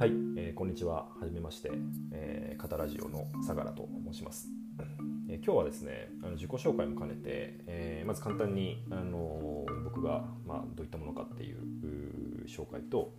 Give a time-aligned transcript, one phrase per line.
[0.00, 1.08] はい、えー、こんにちは。
[1.20, 1.70] はじめまして、
[2.12, 4.48] えー、カタラジオの相良と申します。
[5.28, 13.12] えー、今日はですね、あの自己紹介も兼ねて、えー、まず簡単に、あのー、僕が、まあ、どういったものかっていう紹介と、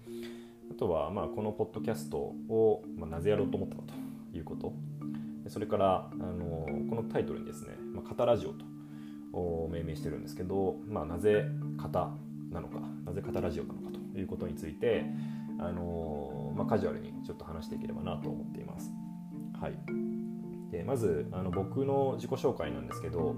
[0.72, 3.84] あとは、まあ、このポッドキャストを、まあ、なぜやろうと思ったか
[4.32, 4.74] ということ、
[5.50, 8.66] それから、あのー、このタイトルにですね、まあ、カタラジオと
[9.70, 11.46] 命名してるんですけど、まあ、なぜ
[11.80, 12.10] カタ
[12.50, 15.06] なのか、なぜカタラジオなのかということについて、
[15.60, 18.92] あのまあ、カジュアルにちょっと話していければなと思っています。
[19.60, 19.74] はい、
[20.72, 23.36] でまずあの僕の自己紹介なんですけど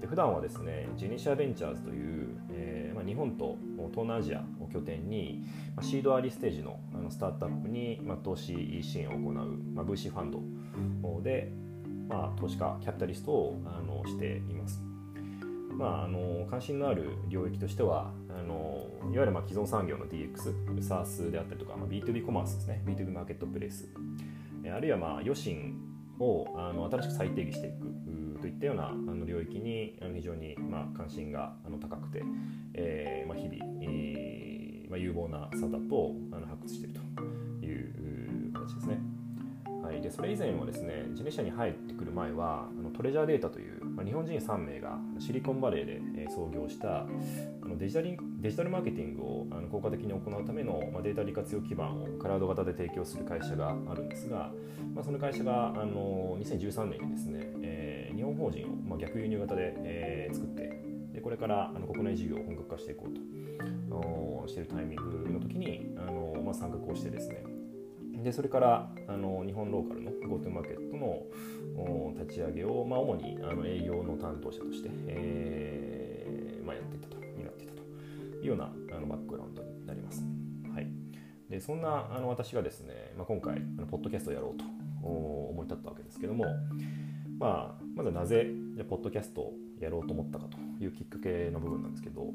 [0.00, 3.56] で普段はですねジェニシャベンチャーズという、えーまあ、日本と
[3.90, 5.44] 東南アジアを拠点に、
[5.76, 9.34] まあ、シードアリーステージのあのスタートアップに、まあ、投資支援を行う、
[9.74, 11.52] まあ、VC ファンドで、
[12.08, 14.82] まあ、投資家キャピタリストをあのしています。
[15.72, 23.88] まあ、あの関心のある領域としてはあのいわゆるまあ既存産業の DX、SARS であったりとか、まあ、B2B コマースですね、B2B マーケットプレイス、
[24.74, 25.74] あるいはまあ余震
[26.18, 27.92] をあの新しく再定義していく
[28.40, 32.22] といったようなあの領域に非常にまあ関心があの高くて、
[32.74, 37.00] えーまあ、日々、えーまあ、有望なスタートアップをあの発掘している
[37.60, 38.98] という形ですね。
[39.82, 47.06] はい、でそれ以前はですね、ジェネ社に入ってくる前は、あのトレジャーデータという、まあ、日本人3名がシリコンバレーで、え創業したあ
[47.66, 54.50] のデジタルデジタルマーケティングをあの効果的に行うための、まあ、データ利活用基盤をクラウド型で提供する会社があるんですが、
[54.94, 60.82] まあ、その会社があの2013年にですね、えー、日本法人を、まあ、逆輸入型で、えー、作って
[61.14, 67.44] でこれからあの国内事業を本格化していこうとしているタイミングの時にあの、まあ、参画をしてですね
[68.22, 80.22] でそれからあの日本ローカルの GoTo マーケットの立ち上げを、まあ、主にあの営業の担当者として、えーまあ、やっていたと担っていたというようなあのバックグラウンドになります。
[80.72, 80.86] はい、
[81.48, 84.64] でそんなあの私がですね、まあ、今回あのポッドキャストをやろうと
[85.02, 86.44] 思い立ったわけですけども、
[87.38, 92.32] まあ、まずなぜじゃポッドキャストをやろうと思ったかというきっかけの部分なんですけど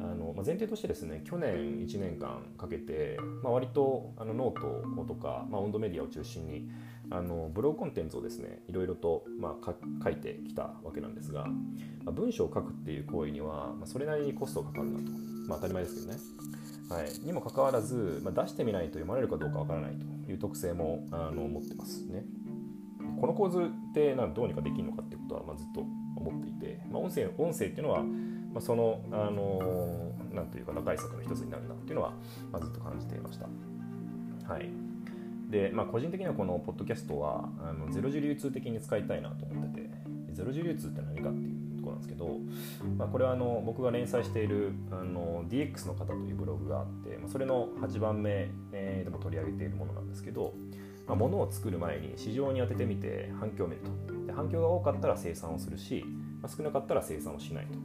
[0.00, 6.68] あの、まあ、前提としてですね去年1年間かけて、まあ、割とあのノートとか、まあ、オウンドメディアを中心に
[7.10, 15.04] あのブログコンテンツをですねいろいろと、まあ、書いてきたわけなんですが、まあ、文章を書くっていう行為には、まあ、それなりにコストがかかるなと、
[15.48, 16.18] まあ、当たり前ですけどね、
[16.90, 19.92] はい、にもかかわらず、まあ、出してみないと読まれるかどうかわからない
[20.26, 22.24] という特性もあの持ってますね。
[23.20, 28.04] この構図ってなどうにかできるのかっていうことは、まあ、ずっと思っていて、まあ、音声音声っていうのは
[28.52, 32.12] まあ、その、あのー、というか打開策の一つになるなっていうのは、
[32.52, 33.46] まあ、ずっと感じていました。
[34.52, 34.70] はい。
[35.48, 39.90] でまあ、個人的にはこのポッドキャストはあのゼロ次流通的に使いたいなと思ってて
[40.32, 42.36] ゼロ次流通って何かっていうところなんですけど、
[42.98, 50.52] まあ、これはあの僕が連載しているあの DX の方というブログがあって、まあ、それの8番目、えー、でも取り上げているものなんですけど、
[51.06, 54.26] まあ、物を作る前に市場に当ててみて反響を見ると。
[54.26, 56.04] で反響が多かったら生産をするし、
[56.42, 57.78] まあ、少なかったら生産をしないと。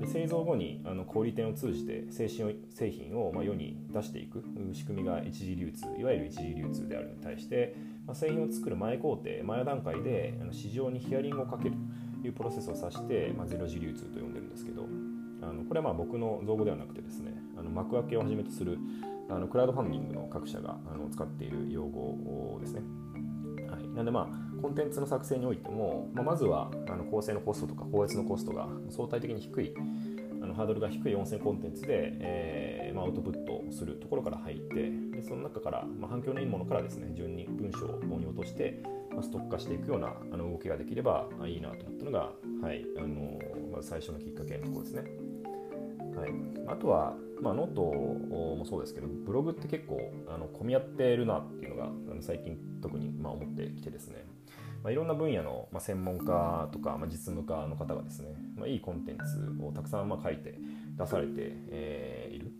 [0.00, 7.74] で製造後にあの小売店を通じて製品を製品をま世に出していく仕組みが一次流通いわゆる一次流通であるに対して、
[8.06, 11.76] まあ、製品を作る前工程前段階であの市場にヒアリングをかける
[12.20, 14.86] というプロセスを指して、まあ、ゼロ次流通と呼んでるんですけど
[15.42, 18.78] あのこれはまあ僕の造語ではなくてですねあの幕開けをはじめとする
[19.30, 22.80] あのクラウドファンディングの各社があの使っている用語ですね。
[23.98, 29.74] なんでまあコンテンツの作成においても、まあ、まずはあの構成のコストとか高越のコストが相対的に低い
[30.40, 31.88] あのハードルが低い音声コンテンツで、
[32.20, 42.30] えーまあ、アウトプットするところから入ってでその中から、まあ、反響のいいものからですね順に文章をに落として、まあ、ストック化していくようなあの動きができればいいなと思ったのが、
[42.62, 43.36] はいあの
[43.72, 45.27] まず最初のきっかけのところですね。
[46.18, 46.30] はい、
[46.66, 49.98] あとは、まあ、ノートもそうですけどブログって結構
[50.28, 54.24] あの混み合ってるなっていうのがあの最近特にまあ思ってきてですね。
[54.82, 60.56] まあ、いろんな分野の、まあ、専門家とか、まあ、実務家の方がですね、まあ、いいコンテンツをたくさんまあ書いて
[60.96, 62.52] 出されて、えー、いる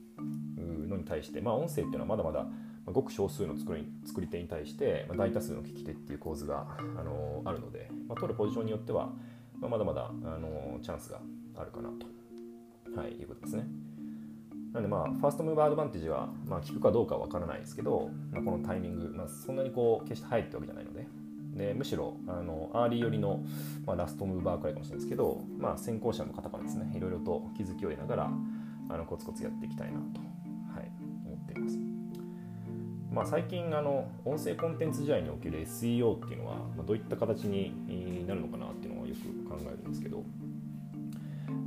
[0.88, 2.44] のに対して、まあ、音声っていうのはまだまだ
[2.92, 9.10] ごく少数の作り作り手に対して、ま、大多数の聞き手っていう構図が、あの、あるので、まあ、取るポジションによっては、
[9.60, 11.20] まあ、まだまだ、あの、チャンスが
[11.56, 12.06] あるかなと、
[12.96, 13.66] はい、いうことですね。
[14.72, 21.06] なのでまあ、 first mover advantage は、まあ、効くかどうかは分からないですけど、まあ、このタイミング、まあ、そんなにこう決して早いってわけじゃないので、
[21.54, 23.42] でむしろあの early 寄りの、
[23.86, 28.30] まあ、 last mover くらいかもしれないですけど、まあ、先行者の方からですねいろいろと気づきを得ながら
[28.90, 30.20] あのコツコツやっていきたいなと、
[30.74, 30.90] はい、
[31.26, 31.78] 思っています。
[33.10, 40.22] まあ、最近あの音声コンテンツ時代における SEO っていうのは、まあ、どういった形になるのかなっていうのをよく考えるんですけど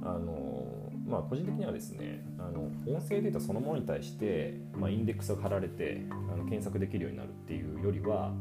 [0.04, 8.34] あの、まあ、個人的にはですねあの音声データそのものに対して、まあ、インデックスが貼られてあの検索できるようになるっていうよりは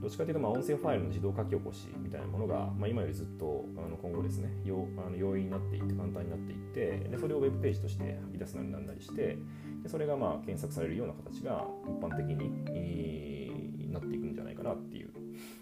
[0.00, 9.38] どっちかというとまあ音声ファイルの自動書き起こしみたいなものが、まあ、今よりずっとあの今後ですね容あの容易になっていって簡単になっていってでそれをウェブページとして吐き出すなりなんなりして
[9.82, 15.10] でそれがまあ検索されるような形が一般的になっていくんじゃないかなっていう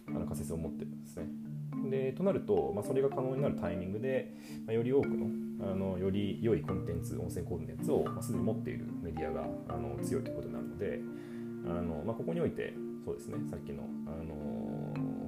[0.08, 1.26] あの仮説を持ってるんですね。
[1.90, 4.34] でとなると、まあ、それが可能になるタイミングで、
[4.66, 5.26] まあ、より多くの
[5.62, 11.00] あのより良いコンテンツ音声コンテンツを、まあ、すでに持っているメディアがあの強いということになるので
[11.66, 12.74] あの、まあ、ここにおいて
[13.04, 14.32] そうですねさっきの、あの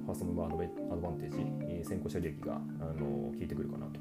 [0.05, 2.59] ファーストムーバーアドバンテージ先行者利益が、あ
[2.99, 3.99] の効いてくるかなと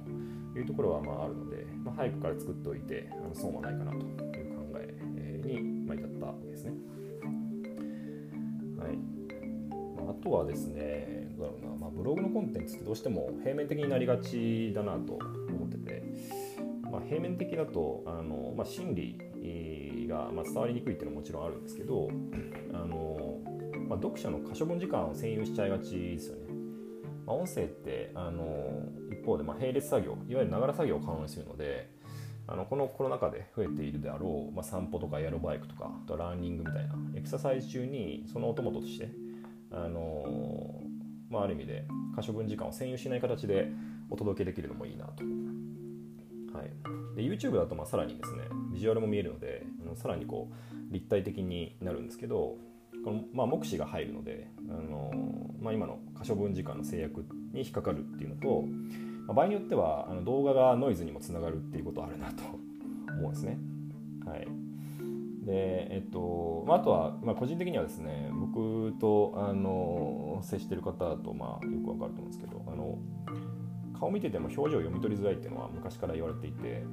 [0.58, 4.24] いうところは、まあ、あるので、まあ、早くから作っておいてあの損はないかなという考
[4.76, 6.72] えに、まあ、至ったわけですね。
[8.78, 9.24] はいま
[10.10, 15.18] あ、とはですねだろうな、まあ、ブログのコンテンツってどうしても平面的になりがちだなと
[15.48, 16.02] 思ってて、
[16.90, 22.08] まあ、平面的だとあの、まあ、心理が、ま、伝わりにくいっていうのはもちろんあるんですけど
[22.72, 23.40] あの、
[23.88, 26.54] ま、読者の可処分時間を占有しちゃいがちですよね。
[27.26, 28.44] ま、音声ってあの
[29.10, 31.90] 一方でま並列作業いわゆるながら作業を可能にするので
[32.46, 39.08] あのこのコロナ禍で増えているであろう、まあ、散歩とかエアロバイクとかあとランニングみたいなエクササイズ中にそのお供として
[39.75, 40.25] あの、
[41.31, 43.69] まあ、ある意味で可処分時間を占有しない形で
[44.11, 45.25] お届けできるのもいいなと。
[46.56, 46.71] はい、
[47.17, 48.43] で YouTube だとまあさらにですね
[48.73, 52.56] ビジュアルも見えるのであのさらにこう立体的になるんですけど
[53.05, 55.11] この、まあ、目視が入るので、あの
[55.61, 58.62] まあ、今の可処分時間の制約に引っかかるっていうのと、
[59.26, 62.43] まあ、場合によってはあの動画がノイズにもつながるっていうことあるなと
[63.19, 63.59] 思うんですね。
[64.25, 64.47] はい、
[65.44, 72.99] でえっとまあ、あとは、まあ、個人的にはですね僕とあの接してる方と、まあ、よくわかると思うんですけどあの
[73.99, 76.85] 顔見てても表情を読み取りづらいっていうのは昔から言われていて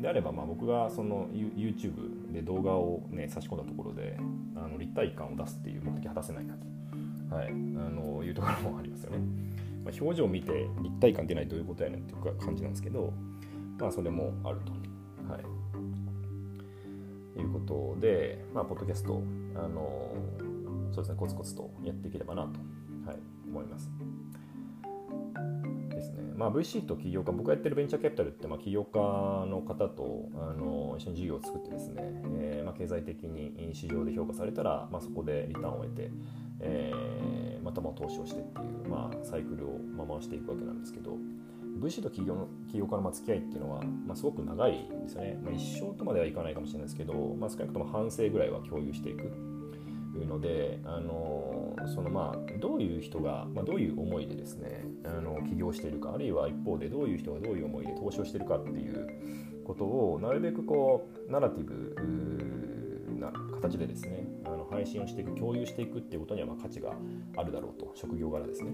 [0.00, 4.16] であればまあ僕がその YouTube で動画を、ね、差し込んだところで
[4.56, 9.18] あの立体感を出すっていう目的果たせないなと、はい、あのいうところもありますよね。
[9.84, 13.12] まあ、表情を見て立体感出ないどういうことやねんっていう感じなんですけど、
[13.78, 14.72] まあ、それもあると。
[15.30, 15.57] はい
[17.40, 19.22] いうことで、まあ、ポッドキャスト、
[19.54, 20.12] あの
[20.92, 22.58] そうですね、コツコツとやっていければなと、
[23.06, 23.18] はい、
[23.48, 23.90] 思います。
[25.98, 31.94] ですねまあ、VC と起業家僕がやってるベンチャーキャピタルって、まあ、起業家の方とあの一緒に事業を作ってですね、
[32.38, 36.10] えーまあ、経済的に市場で評価されたら、まあ、そこでリターンを得て、
[36.60, 41.16] えー、またま投資をしてっていう、まあ、サイクルを回していくわけなんですけど
[41.78, 49.32] VC と起業の起業家の付き合いっていうのは、まあ、すごく長いんですよね、まあ、一生とまではいかないかもしれないですけど、まあ、少なくとも半生ぐらいは共有していく
[50.12, 59.06] というので、あのそのまあどういう人が、まあ、どういう思いでですねあの起業しているかあるいは一方でどういう人がどういう思いで投資をしているかっていう
[59.64, 61.94] ことをなるべくこうナラティブ
[63.18, 66.92] な形でですねあの配信をしていく共有していくっていうことにはま価値が
[67.36, 68.72] あるだろうと職業柄ですね。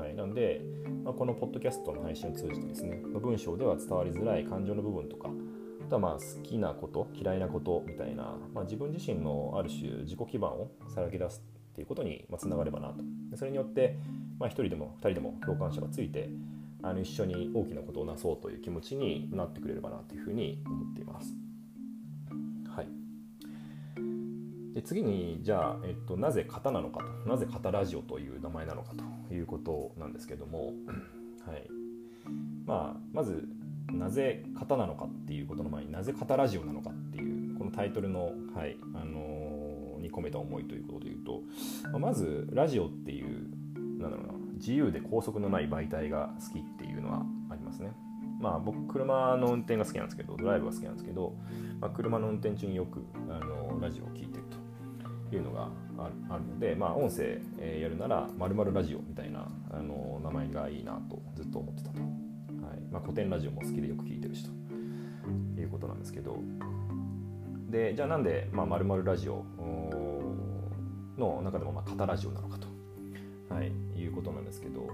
[0.00, 0.62] はい、なので、
[1.04, 11.42] まあ、このポッドキャストの配信を通じてですね文章では伝わりづらい感情の部分とかあとはまあ好きなこと嫌いなことみたいな、まあ、自分自身のある種自己基盤をさらけ出す
[11.72, 13.98] っていうことにつながればなとでそれによって、
[14.38, 16.30] ま、1人でも2人でも共感者がついて
[16.82, 21.49] あの一緒に大きなことをなそうという気持ちになってくれればなというふうに思っています。
[24.74, 27.28] で次にじゃあ、えっと、なぜ型なのかと。
[27.28, 28.92] なぜ型ラジオという名前なのか
[29.28, 30.72] ということなんですけども、
[31.46, 31.68] はい。
[32.66, 33.48] まあ、まず
[33.92, 41.42] なぜ型なのかっていうことの前になぜ型ラジオなのかっていうこのタイトルの、はいあのー、に込めた思いということで言うと、
[41.90, 43.48] まあ、まずラジオっていう
[44.00, 47.92] なんだろうな自由で高速のない媒体が好きっていうのはありますね。
[48.40, 51.34] まあ僕車の運転が好きなんですけどドライブが好きなんですけど、
[51.80, 54.29] まあ、車の運転中によくあのラジオを聴い
[55.36, 55.68] いうのが
[56.28, 62.00] あるので、まあ、音声、えやるならまるラジオみたいなあの名前がいいなとずっと思ってたと。
[62.00, 62.10] はい。
[62.90, 64.60] まあ、古典ラジオも好きでよく聞いてるしと。
[65.60, 66.38] いうことなんですけど。
[67.68, 69.44] でじゃあなんで、まあ、〇〇ラジオ
[71.16, 72.66] の中でもまあ型ラジオなのかと、
[73.54, 74.88] はい、いうことなんですけど。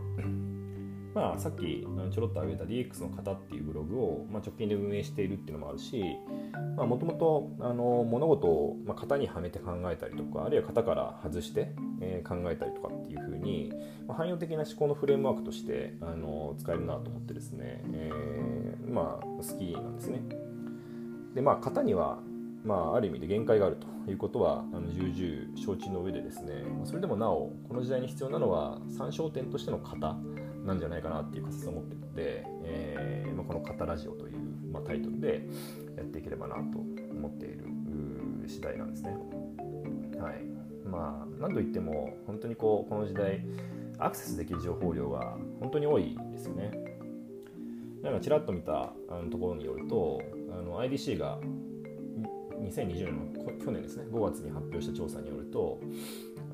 [1.16, 6.04] まあ、さっきちょろっと挙げた DX の型っていうブログを、まあ、直近で運営しているっていうのもあるし
[6.76, 7.40] もともと
[8.04, 13.72] 物事を、まあ、型にはめて考えたりとかあるいは型から外して、えー、考えたりとかっていうふうに、
[14.06, 20.20] まあ、汎用的な思考のフレームワークとしてあの使えるなと思ってですね、えー、まあ、好きなんですね。
[21.34, 22.18] でまあ型には
[22.66, 30.16] まあ、ある意味で限界があるということはあの重々承知の上でですねそれでもなおこの時代に必要なのは参照点としての型
[30.66, 34.34] なんじゃないかなっていう仮説を持ってるので、えーまあ、この「型ラジオ」という、
[34.72, 35.46] まあ、タイトルで
[35.96, 37.66] やっていければなと思っている
[38.46, 39.16] 次第なんですね。
[40.18, 40.44] はい
[40.88, 43.44] まあ、何といっても本当にこうこの時代
[43.98, 46.70] アクセスできる情報量が本当に多いですよね。
[48.02, 50.20] なんかちらっと見たあのところによると
[50.50, 51.38] あの IDC が
[52.60, 55.80] 2020年の去年ですね5月に発表した調査によると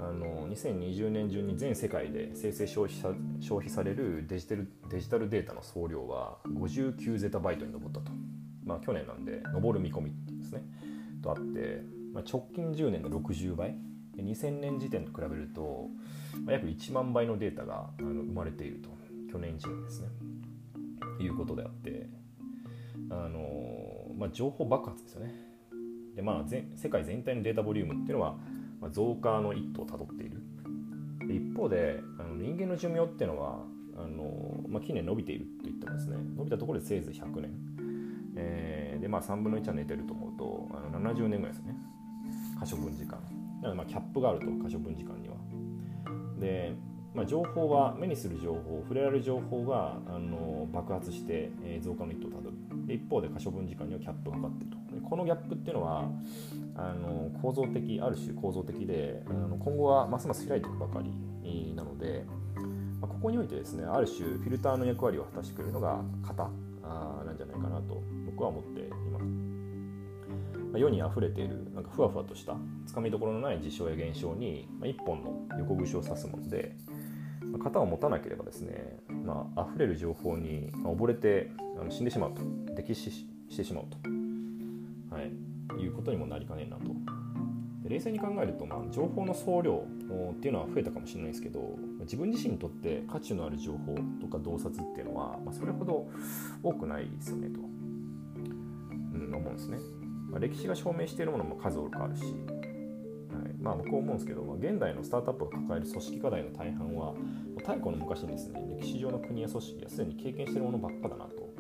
[0.03, 8.11] あの2020年中に全世界で生成消費さ消費されるデジタルデジタルデータの総量は59ゼタバイトに上ったと、
[8.65, 10.63] まあ、去年なんで上る見込みですね。
[11.23, 11.83] とあって、
[12.13, 13.77] まあ、直近10年の60倍。
[14.17, 15.89] 2000年時点と比べると、
[16.45, 18.91] まあ、約1万倍のデータがあの生まれていると。
[19.33, 20.09] 去年1年ですね。
[21.21, 22.09] いうことであって
[23.11, 25.33] あの、まあ、情報爆発ですよね。
[26.17, 28.37] で、まあ、世界全体のデータボリュームっていうのは、
[28.83, 30.43] まあ、増加の一途をたどっている。
[31.31, 33.65] 一方であの人間の寿命っていうのは
[33.97, 36.17] あの、まあ、近年伸びているといってもですね。
[36.37, 37.51] 伸びたところでせいぜい100年、
[38.37, 41.77] えー、でまあ3分の1は寝てると思うとあの70年ぐらいですね。
[42.59, 43.19] 可処分時間。
[43.63, 45.37] なのでまあキャップがあると可処分時間には。
[46.41, 46.75] で
[47.15, 51.51] まあ、情報は目にする情報触れられる情報があの爆発して、
[51.83, 52.57] 増加の一途をたどる。
[52.89, 54.83] 一方で可処分時間にはキャップがかかっていると。
[55.09, 56.09] このギャップっていうのは
[56.77, 62.25] あの構造的ある種構造的であの今後はますます開いていくばかりなので、
[63.01, 66.49] まあ、ここにおいてですねある種フィルターの役割を果たしてくれるのが型
[66.83, 69.25] あなんじゃないかなと僕は思っています。
[70.73, 76.75] まあ、世にあふれているなんかふわふわとしたつかみどころのない事象や現象に、まあ、一本の横串を刺すもので、
[77.43, 82.41] まあ型を持たなければですね、まあ溢れる情報に溺れてあの死んでしまうと
[82.73, 83.99] 溺死してしまうと、
[85.83, 86.85] い、うことにもなりかねんなと。
[87.83, 89.85] で冷静に考えると、まあ、情報の総量
[90.33, 96.09] っていうのは増えたかもしれないですけど自分自身にとって価値のある情報とか洞察っていうのは、まあ、それほど
[96.63, 99.79] 多くないですよねと、うん、思うんですね、
[100.31, 102.33] まあ、歴史が証明しているものも数多くあるしはい。
[103.61, 107.15] まあ、僕は思うんですけど、まあ、現代のスタートアップが抱える組織課題の大半は
[107.59, 111.53] 太古の昔にですね歴史上の国や組織がすでに経験しているものばっかだなと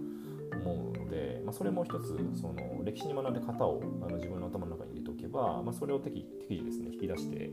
[0.64, 7.50] 思うので、あ、それも一つその歴史に学んで型をあの自分の頭の中に入れておけば、まあ、それを適適時ですね引き出して、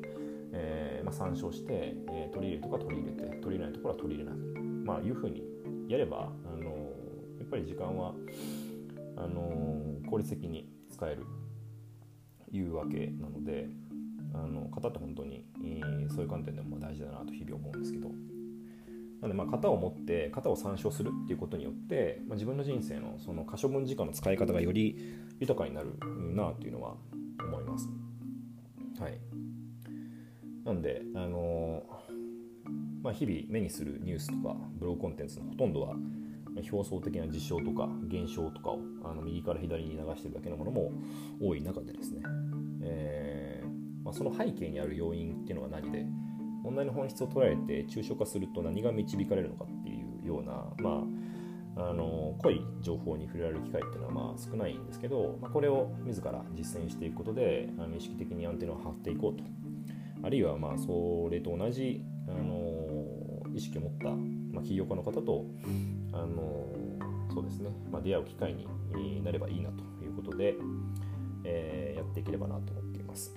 [0.53, 4.39] えーまあ、参照して、えー、取り入れるとか取り入れて取り入れないところは取り入れない、
[4.86, 5.44] まあ、いうふうに
[5.88, 6.70] やればあの
[7.38, 8.13] やっぱり時間は
[9.18, 11.25] あの効率的に使える
[12.51, 13.68] いうわけなので、
[14.34, 18.10] あの型って本当に、えー、そういう観点でも大事だなと日々思うんですけど。
[19.21, 24.97] なのでま型を持って型を参照するっていうことによって、ま、自分の人生のその可処分時間の使い方がより
[25.39, 25.93] 豊かになる
[26.33, 26.95] なというのは
[27.39, 27.89] 思います。
[28.99, 29.19] はい、
[30.65, 35.95] なんで、あのー、まあ、日々目にするニュースとかブログコンテンツのほとんどは
[36.71, 40.91] 表層的な事象とか現象とかをあの右から左に流してるだけのものも
[41.41, 42.21] 多い中でですね、
[42.83, 46.05] えーまあ、その背景にある要因っていうのは何で
[46.69, 51.03] 問題の本質を捉えて抽象化すると何が導かれるのかっていうような、ま
[51.75, 59.43] あ、あの濃い情報に触れられる機会っていうのはまあ少ないんですけど、まあ、これを自ら実践していくことであの意識的にアンテナを張っていこうと
[60.21, 62.85] あるいはまあそれと同じあの
[63.55, 64.11] 意識を持った、
[64.53, 65.45] まあ、起業家の方と
[66.13, 66.67] あの
[67.33, 68.53] そうですね、まあ、出会う機会
[68.93, 70.53] になればいいなということで、
[71.43, 73.33] えー、やっていければなと思っています。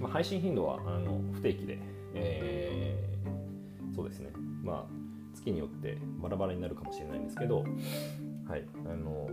[0.00, 1.78] まあ、配信頻度はあの不定期で、
[2.14, 4.30] えー、そうですね、
[4.62, 7.64] まあ、月によってバラバラになるかもしれないんですけど、
[8.48, 9.28] はい、あの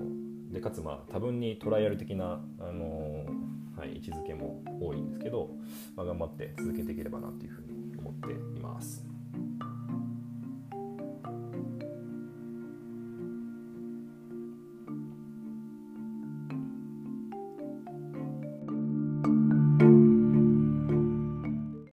[0.52, 3.26] でかつ、まあ、多分にトライアル的な、あの
[3.78, 5.50] はい、位置づけも多いんですけど、
[5.96, 9.05] まあ、頑張って続けていければなというふうに思っています。